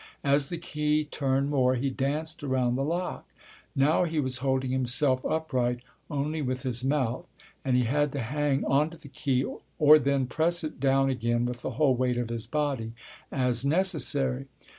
As 0.23 0.49
the 0.49 0.57
key 0.57 1.03
turned 1.05 1.51
more, 1.51 1.75
he 1.75 1.91
danced 1.91 2.41
around 2.41 2.73
the 2.75 2.83
lock. 2.83 3.29
Now 3.75 4.03
he 4.03 4.19
was 4.19 4.37
holding 4.37 4.71
himself 4.71 5.23
upright 5.23 5.81
only 6.09 6.41
with 6.41 6.63
his 6.63 6.83
mouth, 6.83 7.29
and 7.63 7.77
he 7.77 7.83
had 7.83 8.11
to 8.13 8.19
hang 8.21 8.65
onto 8.65 8.97
the 8.97 9.09
key 9.09 9.45
or 9.77 9.99
then 9.99 10.25
press 10.25 10.63
it 10.63 10.79
down 10.79 11.11
again 11.11 11.45
with 11.45 11.61
the 11.61 11.69
whole 11.77 11.93
weight 11.93 12.17
of 12.17 12.29
his 12.29 12.47
body, 12.47 12.93
as 13.31 13.63
necessary. 13.63 14.47